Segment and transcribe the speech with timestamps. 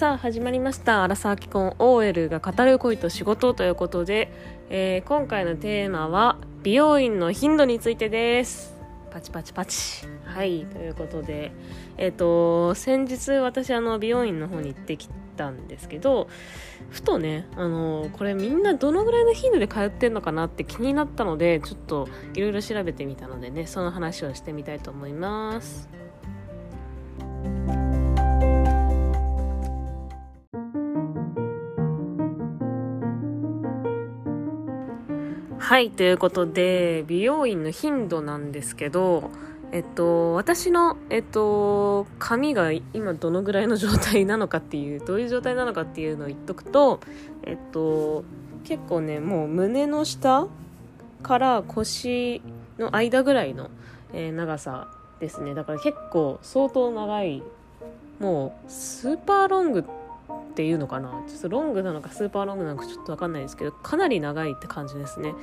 [0.00, 4.32] さあ始まりました「アラサー既婚 OL が語る恋と仕事」ということで、
[4.70, 8.74] えー、今回のテーマは美容院の頻度についてです。
[9.10, 10.06] パチパチパチ。
[10.24, 11.52] はいということで。
[11.98, 16.28] えっ、ー、と先日私あの美容院の方に行ってきたんですけど
[16.88, 26.09] ふとねあのこれみんなどのぐらいの頻度で通ってんのかなって気になったのでちょっといろいろ調べてみたのでねその話をしてみたいと思います。
[35.70, 39.30] はい、ということで、美容院の頻度なんですけど、
[39.70, 46.98] えっと、私の、えっと、髪が今どのぐらいの状態なのかっていう、どういう状態なのかっていうのを言っとくと、
[47.44, 48.24] えっと、
[48.64, 50.48] 結構ね、もう胸の下
[51.22, 52.42] から腰
[52.76, 53.70] の間ぐらいの、
[54.12, 54.88] えー、長さ
[55.20, 55.54] ですね。
[55.54, 57.44] だから結構相当長い、
[58.18, 59.99] もうスーパーロングって
[60.50, 61.10] っていうのかな。
[61.28, 65.34] ちょっとロングなのかスーパーロングなのかちょっと分かんないですけどかなり長いって感じですね。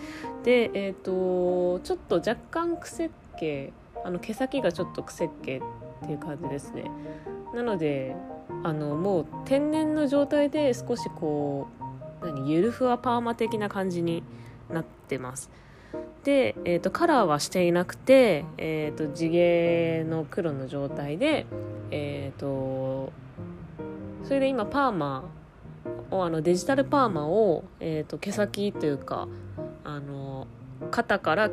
[0.44, 3.72] でえっ、ー、とちょっと若干癖っ気
[4.03, 5.61] あの毛先がちょっと癖っ気っ
[6.05, 6.91] ていう感じですね。
[7.55, 8.16] なので
[8.64, 11.67] あのもう天然の状態で少しこ
[12.21, 14.23] う何ゆるふわパーマ的な感じに
[14.69, 15.49] なってます。
[16.23, 21.45] で、えーと、カラーはしていなくて、えーと、地毛の黒の状態で、
[21.89, 23.14] えーと
[24.28, 25.23] それで今パーマ
[26.11, 29.30] をあのデジタルパーマを、えーと、毛先というか
[29.86, 30.47] あの
[30.92, 31.50] 肩から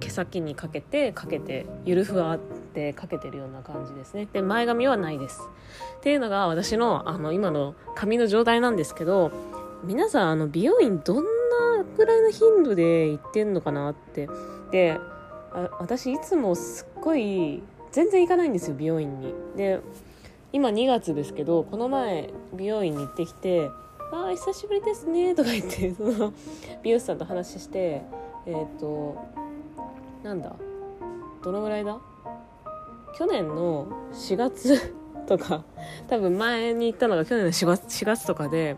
[0.00, 4.26] 毛先にかけてかけてゆるふわってかけてるような感じですね。
[4.32, 5.38] で前髪はないです。
[5.98, 9.30] っていうのが私のあの今の髪の状態なんですけど
[9.84, 11.24] 皆さんあの美容院どん
[11.76, 14.30] なぐらいの頻度で行ってんのかなって。
[14.70, 14.98] で
[15.52, 19.34] あ私いつもすっごい全然行かないんですよ美容院に。
[19.56, 19.80] で
[20.54, 23.72] 今2月ですけどこの前美容院に行ってきて
[24.14, 26.32] 「あ久しぶりですね」とか言って その
[26.80, 28.02] 美容師さんと話して
[28.46, 29.16] えっ、ー、と
[30.22, 30.54] なんだ
[31.42, 31.98] どのぐらいだ？
[33.18, 34.94] 去年の4月
[35.26, 35.64] とか
[36.06, 38.76] 多分前に行ったのが去年の4月 ,4 月とかで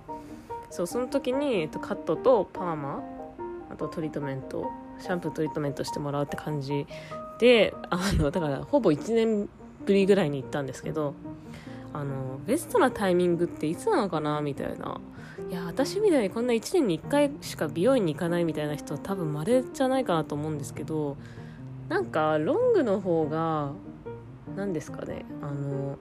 [0.71, 3.03] そうその時に、えっと、カットとパーマ
[3.71, 6.87] あとトリートメントシャンプートリートメントしてもらうって感じ
[7.39, 9.51] であのだからほぼ1年
[9.85, 11.13] ぶりぐらいに行ったんですけど
[11.93, 15.01] あのベストなタイミングっていつなのかなみたいな。
[15.51, 21.17] いや私みたいにこんな1年に1回しか美容院に行かないみたいな人は多分稀じゃないかなと思うんですけど
[21.89, 23.73] なんかロングの方が
[24.57, 25.99] 何ですかねあの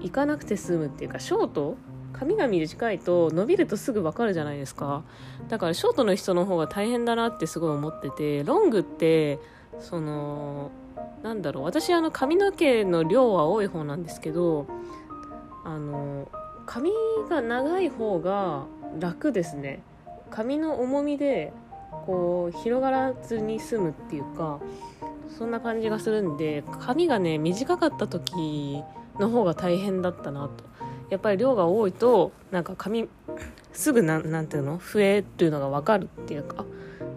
[0.00, 1.76] 行かなくて済むっていうかショート
[2.12, 5.02] 髪が短いと伸びるとすぐ分かるじゃないですか。
[5.48, 9.38] だからショートの人の方が大変だなってすごい思っててロングって
[9.80, 10.70] その
[11.22, 11.64] なんだろう。
[11.64, 14.66] 私あの髪の毛の量は多い方なんですけど
[15.64, 16.28] あの
[16.66, 16.90] 髪
[17.28, 18.64] が長い方が
[18.98, 19.82] 楽ですね。
[20.30, 21.52] 髪の重みで
[22.06, 24.60] こう広がらずに済むっていうか
[25.28, 28.82] そんな感じがするんで髪がね短かった時
[29.18, 30.64] の方が大変だったなと。
[31.10, 33.08] やっぱり量が多いとなんか髪
[33.74, 34.78] すぐななんていうの？
[34.78, 36.64] 増えるのが分かるっていうか。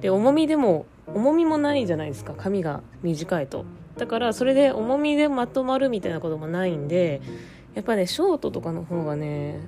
[0.01, 0.85] で重みでも
[1.15, 3.65] 重みもないじゃないですか髪が短いと。
[3.97, 7.21] だからそれで重みでまとまるみたいなこともないんで
[7.73, 9.61] やっぱねショートとかの方がね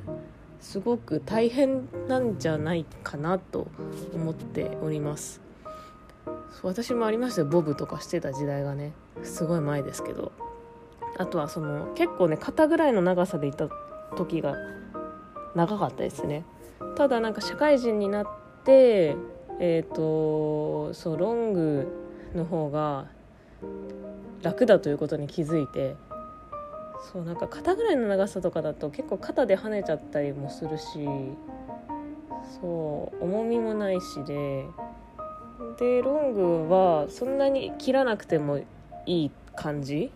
[0.59, 3.67] すごく大変なんじゃないかなと
[4.13, 5.41] 思っております。
[6.63, 7.47] 私もありましたよ。
[7.47, 8.91] ボブとかしてた時代がね
[9.23, 10.31] すごい前ですけど。
[11.19, 13.69] あとはその結構ね肩ぐらいの長さでいた
[14.15, 14.55] 時が
[15.55, 16.43] 長かったですね。
[16.95, 18.27] ただなんか社会人になっ
[18.63, 19.15] て
[19.59, 21.87] えっ、ー、とそうロング
[22.35, 23.07] の方が
[24.43, 25.95] 楽だということに気づいて
[27.11, 30.83] そうなんか肩ぐらいの長さとかだと結構肩で跳ねちゃったりもするし
[32.61, 34.65] そう重みもないしで
[35.79, 38.59] でロングはそんなに切らなくても
[39.05, 40.11] いい感じ？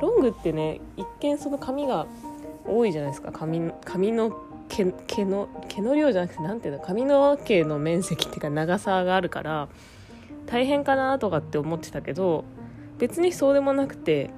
[0.00, 2.06] ロングってね一見その髪が
[2.66, 3.32] 多いじゃないですか。
[3.32, 4.30] 髪髪の
[4.68, 9.68] 毛毛の毛の量じゃなくて何ていうの髪の毛の面積っていうか長さがあるから
[10.46, 12.44] 大変かなとかって思ってたけど
[12.98, 14.30] 別にそうでもなくて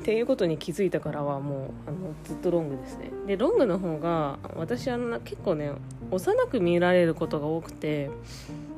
[0.00, 3.10] っていうことに気づいたからはもうあのずっとロングですね。
[3.26, 5.72] でロングの方が私は結構ね
[6.10, 8.08] 幼く見られることが多くて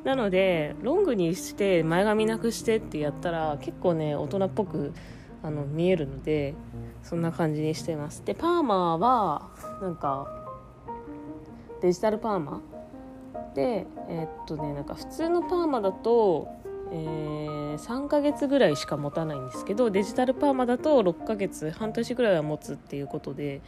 [0.02, 4.92] なのでロングにして前髪なくしてってやったら結構ね大人っぽく
[5.42, 6.54] あの見えるので
[7.02, 8.24] そんな感じにしてます。
[8.24, 9.48] でパーマは
[9.80, 10.26] なんか
[11.80, 12.60] デジタルパーマ
[13.54, 16.48] でえー、っとねなんか普通のパーマだと
[16.92, 23.60] えー、3ヶ月ぐらいしか持たないんですけどデジタルパーマだと6ヶ月半年ぐらいは持つっていうことで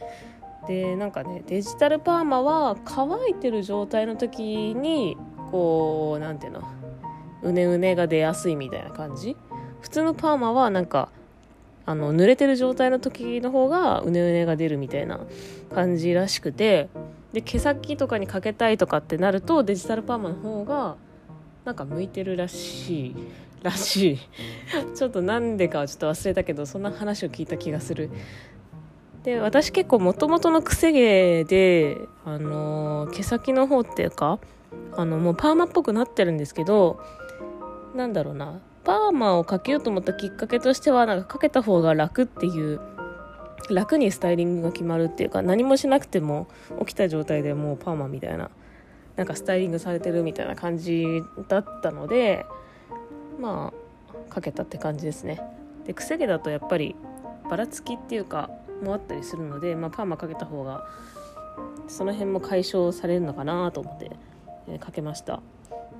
[0.67, 5.17] でなんかねデジタルパーマは乾いてる状態の時に
[5.51, 6.63] こう何ていうの？
[7.43, 9.37] うねうねが出やすいみたいな感じ？
[9.81, 11.09] 普通のパーマはなんか
[11.85, 15.19] あの濡れてる状態の時の方がうねうねが出るみたいな
[15.73, 16.89] 感じらしくて
[17.33, 20.95] で毛先とかにかけたいとかってなるとデジタルパーマの方が
[21.65, 23.15] なんか向いてるらしい
[23.63, 24.19] らしい。
[24.95, 28.09] ちょっとなんでかはちょっと忘れたけどそんな話を聞いた気がする。
[29.23, 34.39] で私結構もともとのくせ毛であの毛先の方っていうか
[34.97, 36.99] あのもうパーマっぽくなってるんですけど
[37.95, 38.59] なんだろうな。
[38.83, 42.81] パーマをかけようと思ったきっかけとしてはなんかかけた方が楽っていう
[43.69, 46.47] 楽にスタイリングが決まるっていうか何もしなくても
[46.79, 48.49] 起きた状態でもうパーマみたいな
[49.15, 52.45] なんかスタイリングされてるみたいな感じだったので
[53.39, 53.71] ま
[54.29, 55.41] あかけたって感じですね。
[55.85, 56.95] でくせ毛だとやっぱり
[57.49, 58.49] ばらつきっていうか
[58.81, 60.87] もあったりするので、まあ、パーマかけた方が
[61.87, 64.11] その辺も解消されるのかなと思って、
[64.67, 65.41] えー、かけました。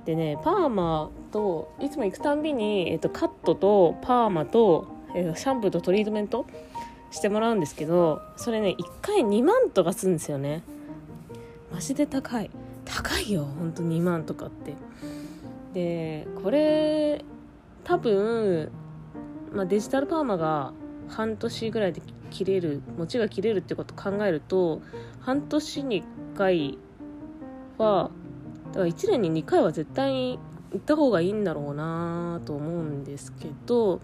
[0.04, 6.46] でねパーマといつも行くたんびに、えーと、カットとパーマと、えー、シャンプーとトリートメント
[7.10, 10.62] してもらうんですけどそれね1回2万とかするんですよね。
[11.72, 12.50] マジで高い。
[12.84, 14.74] 高いよほんと2万とかって。
[15.72, 17.24] でこれ
[17.82, 18.70] 多分、
[19.52, 20.72] まあ、デジタルパーマが
[21.08, 22.00] 半年ぐらいで
[22.30, 24.82] 切れる持ちが切れるってこと考えると
[25.20, 26.78] 半年に1回
[27.78, 28.10] は
[28.74, 30.38] だから1年に2回は絶対に
[30.72, 34.00] 行った方がいいんだろうなと思うんですけど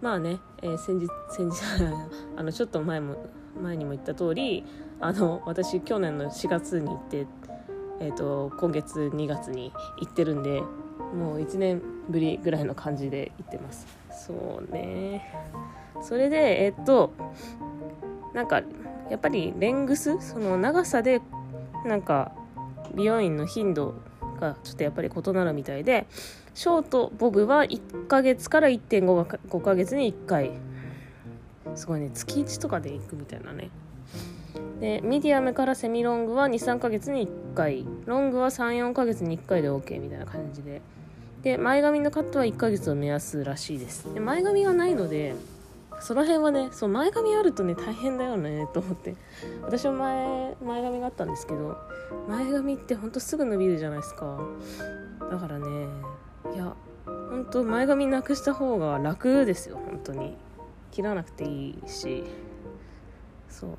[0.00, 1.60] まあね、えー、先日先日
[2.36, 3.16] あのちょっと前も
[3.60, 4.64] 前にも言った通り
[5.00, 7.26] あの私去年の4月に行って、
[8.00, 10.62] えーと、今月2月に行ってるんで
[11.16, 13.86] もう1年ぶりぐらいの感じで行ってます。
[14.10, 15.34] そうね。
[16.00, 17.12] それでえっ、と
[18.32, 18.62] なんか
[19.10, 21.20] やっぱりレングスその長さで
[21.84, 22.32] なんか
[22.94, 23.94] 美容院の頻度
[24.40, 26.06] がちょっとやっぱり異なるみたいで
[26.54, 30.52] ショートボブは1ヶ月から1.5ヶ月に1回。
[31.74, 32.10] すごいね。
[32.12, 33.70] 月1とかで行くみたいなね。
[34.80, 37.86] でミディアムからセミロングは23ヶ月に1回。
[38.06, 40.82] ロングは34ヶ月に1回で OK みたいな感じで。
[41.42, 44.12] で前髪のカットは1ヶ月を目安らしいです。
[44.14, 45.34] で前髪がないので
[46.04, 49.16] その辺はねそう前髪あるとね大変だよねと思って。
[49.62, 51.78] 私も前前髪があったんですけど
[52.28, 54.38] 前髪ってほんとすぐ伸びるじゃないですか。
[55.30, 55.86] だからね
[56.54, 60.36] いやほんと前髪なくした方が楽ですよ本当に。
[60.90, 62.22] 切らなくていいし。
[63.48, 63.70] そう。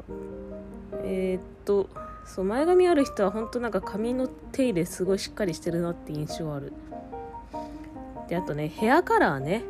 [1.03, 1.89] えー、っと
[2.25, 6.73] そう前髪ある人は本当なんか髪の手入れすごいしっかりしてるなって印象ある。
[8.27, 9.63] であとねヘアカラーね。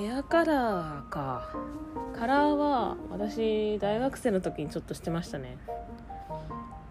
[0.00, 1.52] ヘアカラーか。
[2.18, 5.58] カラーは私大学生の時にちょっとしてましたね。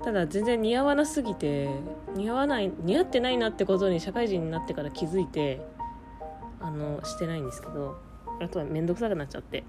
[0.04, 1.72] ただ全然似合わなすぎて
[2.14, 5.60] 似合わない似合ってないなってことに社会人になってから気づいて
[6.60, 8.00] あのしてないんですけど
[8.40, 9.64] あとは面倒くさくなっちゃって。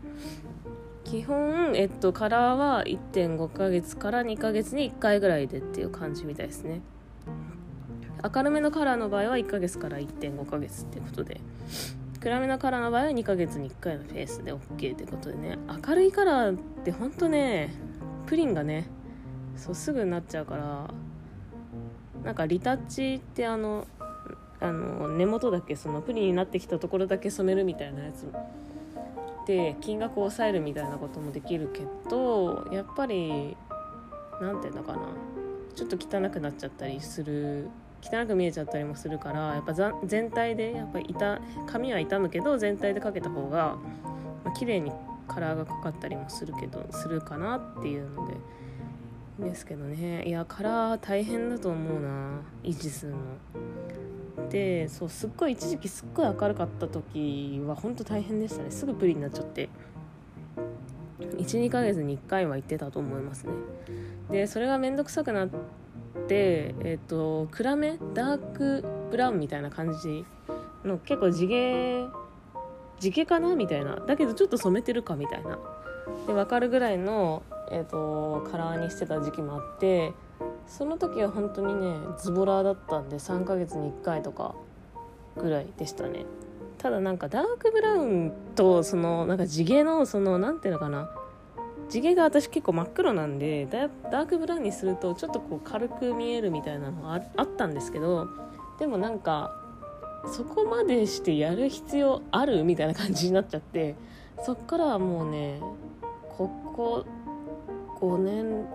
[1.05, 6.83] 基本、えっと、カラーは1.5ヶ月から2ヶ月に1回ぐらいでっていう感じみたいですね。
[8.23, 11.41] 明るめのカラーの場合は1ヶ月から1.5ヶ月ってことで。
[12.21, 15.59] 暗めのカラーの場合は2ヶ月に1回のペースで OK ってことでね。
[15.87, 17.75] 明るいカラーってほんとね
[18.27, 18.89] プリンがね
[19.57, 20.91] そうすぐになっちゃうから
[22.23, 23.87] なんかリタッチってあの
[24.61, 28.31] あの根元だけそのプリンになってきたところだけ染めるみたいなやつ。
[29.47, 33.57] で金額を抑えるみたいなこともできるけどやっぱり
[34.43, 35.01] 何て言うのかな。
[35.75, 37.69] ちょっと汚くなっちゃったりする
[38.03, 41.15] 汚く見えちゃったりもするからやっぱ全体でやっぱり
[41.67, 43.77] 髪は傷むけど全体でかけた方が、
[44.45, 44.93] まあ、綺麗に
[45.29, 48.35] カラーがかかったりもするけどするかなっていうので
[49.39, 50.25] ですけどね。
[50.27, 53.19] いやカラー大変だと思うな維持するの。
[54.51, 58.71] でそうすっごい一時期すっごい明るかった時は本当大変でしたね。
[58.71, 59.69] すぐプリになっちゃって。
[61.21, 63.53] 12ヶ月に1回は行ってたと思いますね。
[64.31, 65.49] でそれが面倒くさくなっ
[66.31, 70.25] てえっ、ー、と暗めダークブラウンみたいな感じ
[70.85, 72.07] の結構地毛
[73.01, 73.97] 地毛かなみたいな。
[73.97, 75.59] だけどちょっと染めてるかみたいな。
[76.27, 80.13] で分かるぐらいの、えーとカラーにしてた時期もあって
[80.67, 84.55] その時は本当にねズボラだったんで3ヶ月に1回とか
[85.37, 86.27] ぐらいでしたね。
[86.79, 91.11] ただなんかダークブラウンとそのなんか地毛のその何ていうのかな。
[91.91, 98.29] 地毛が私結構真っ黒なんでダークブラウンにするとちょっとこう軽く見えるみたいなのがあったんですけど
[98.79, 99.53] でもなんか
[100.33, 103.97] そこまでしてやる必要あるみたいな感じになっちゃって
[104.45, 105.61] そっからはもうね
[106.37, 107.05] ここ
[108.01, 108.67] 5年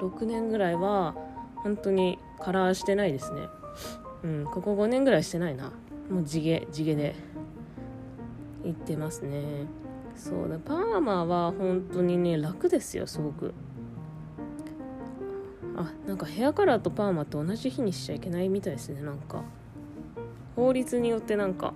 [0.00, 1.14] 6年ぐらいは
[1.56, 3.42] 本当にカラーしてないですね。
[4.24, 5.72] うんここ5年ぐらいしてないな。
[6.10, 7.14] もう地毛地毛で。
[8.64, 9.66] 行ってますね。
[10.18, 13.54] そうだパーマは本当にね楽ですよすごく。
[15.76, 19.44] あなんかヘアカラーとパーマって同じ日にしちゃいけないみたいですねなんか。
[20.56, 21.72] 法律によってなんか。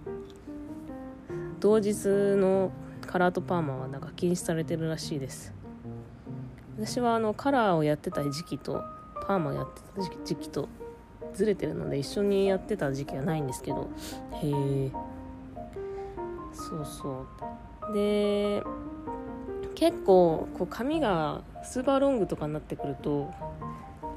[1.61, 2.73] 同日の
[3.07, 5.55] カラーとパーマはなんか禁止されてるらしいです。
[6.77, 8.83] 私はあのカラーをやってた時期と
[9.29, 10.69] パーマをやってた時期と
[11.33, 13.89] ずれてるので一緒にやってた時期はないんですけど。
[14.33, 14.91] へえ
[16.53, 17.27] そうそう。
[17.93, 18.63] で
[19.75, 23.31] 結構こう髪がスーパーロングとかになってくると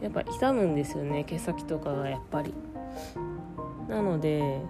[0.01, 2.53] やっぱ傷むんですよね毛先とかがやっぱり。
[3.89, 4.61] なので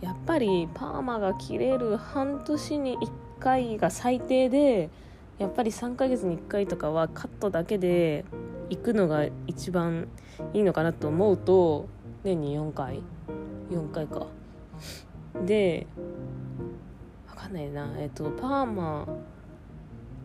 [0.00, 4.90] やっぱりパーマが切れる半年に1回が最低で
[5.38, 8.24] やっぱり3ヶ月に1回とかはカットだけで
[8.70, 10.08] 行くのが一番
[10.52, 11.88] いいのかなと思うと
[12.24, 13.02] 年に4回
[13.70, 14.26] 4回か。
[15.44, 15.86] で
[17.48, 17.94] かんないな。
[17.98, 19.06] えっとパーマ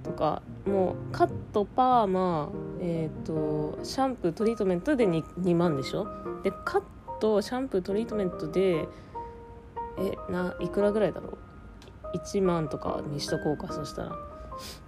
[0.04, 2.50] とかもうカットパーマ
[2.82, 6.06] えっ、とシャンプートリートメントで 2, 2万でしょ？
[6.44, 6.84] でカッ
[7.20, 8.88] トシャンプートリートメントで
[9.98, 11.38] えないくらぐらいだろ
[12.14, 14.16] う？1万とかにしとこうかそしたら。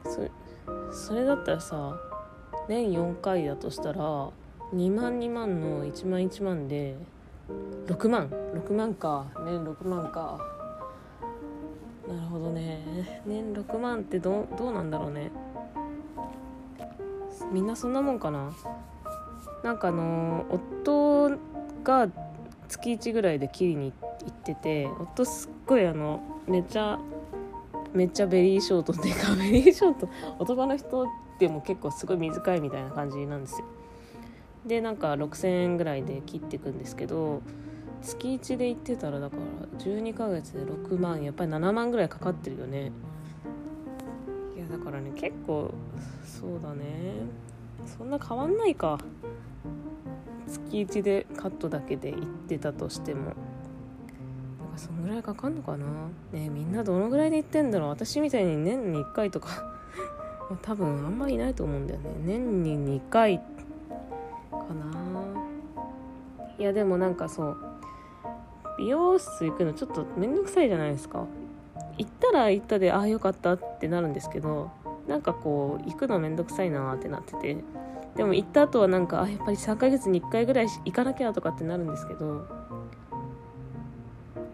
[0.06, 0.32] それ
[0.92, 1.98] それだったらさ
[2.68, 4.30] 年4回だとしたら
[4.74, 6.98] 2万2万の1万1万で
[7.88, 8.28] 6万。
[8.30, 9.28] 6万か。
[9.46, 10.55] 年6万か
[12.08, 13.22] なるほどね。
[13.26, 15.32] 年6万ってどどうなんだろうね。
[17.52, 18.54] みんなそんなもんかな。
[19.64, 21.32] なんかあの夫
[21.84, 22.08] が
[22.68, 23.94] 月1ぐらいで切りに
[24.26, 27.00] 行ってて夫すっごいあのめちゃ
[27.94, 30.10] めちゃベリーショートっていうか ベリーショート
[30.40, 31.08] 男の人
[31.40, 33.66] でも結構すごい短いみたいな感じなんですよ。
[34.66, 37.42] でなんか6000円ぐらいで切っていくんですけど
[38.06, 42.92] 月1で行ってたらだから12ヶ月で6万やっぱり7万ぐらいかかってるよね。
[44.56, 45.74] いやだからね結構
[46.24, 46.86] そうだね。
[47.86, 49.00] そんな変わんないか。
[50.48, 53.24] 月1でカットだけで行ってたとしても。
[53.24, 53.36] なんか
[54.78, 55.86] そんぐらいかかんのかな。
[56.32, 57.90] ねみんなどのぐらいで行ってんだろう。
[57.90, 59.50] 私みたいに年に1回とか
[60.62, 62.10] 多分あんまりいないと思うんだよね。
[62.24, 63.44] 年に2回か
[64.52, 64.96] な。
[66.60, 67.75] いやでもなんかそう
[68.78, 71.26] 美容室行くのちょっと面倒くさいじゃないですか。
[71.98, 74.70] 行ったら行ったでああよかったってなるんですけど
[75.08, 77.58] なんかこう行くの面倒くさいなってなってて。
[78.16, 82.48] でも行った後はなんかあやっぱり3ヶ月に1回ぐらい行かなきゃとかってなるんですけど。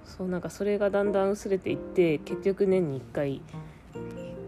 [0.03, 3.41] そうなんかそれがだんだん薄れていって結局年に1回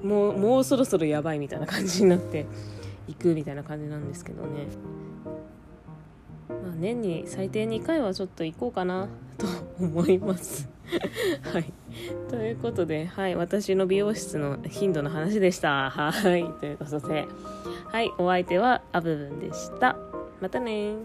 [0.03, 2.46] もうもうそろそろやばいみたいな感じになって
[3.08, 4.68] 行くみたいな感じなんですけどね。
[6.50, 9.08] まあ年に最低2回はちょっと行こうかな。
[9.38, 9.46] と
[9.80, 10.70] 思います。
[11.54, 11.74] はい。
[12.30, 13.36] ということではい。
[13.36, 15.90] 私の美容室の頻度の話でした。
[15.90, 16.44] はい。
[16.60, 17.25] ということで。
[17.88, 18.12] はい。
[18.18, 19.96] お相手はアブブンでした。
[20.42, 20.96] またね